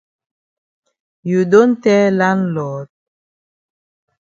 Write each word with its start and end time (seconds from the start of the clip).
You 1.21 1.45
don 1.45 1.79
tell 1.79 2.11
landlord? 2.21 2.89